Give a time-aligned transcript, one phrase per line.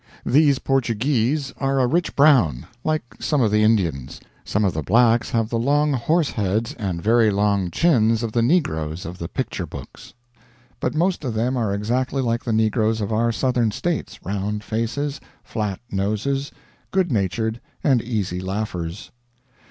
[0.25, 4.19] These Portuguese are a rich brown, like some of the Indians.
[4.43, 8.41] Some of the blacks have the long horse heads and very long chins of the
[8.41, 10.15] negroes of the picture books;
[10.79, 15.21] but most of them are exactly like the negroes of our Southern States round faces,
[15.43, 16.51] flat noses,
[16.89, 19.11] good natured, and easy laughers.